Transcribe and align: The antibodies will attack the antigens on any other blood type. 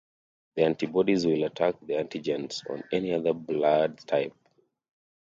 The 0.55 0.63
antibodies 0.63 1.27
will 1.27 1.43
attack 1.43 1.75
the 1.79 1.93
antigens 1.93 2.67
on 2.67 2.83
any 2.91 3.13
other 3.13 3.33
blood 3.35 3.99
type. 4.07 4.33